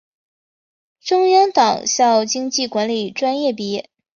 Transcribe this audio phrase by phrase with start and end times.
[0.99, 3.87] 中央党校经济管理专业毕业。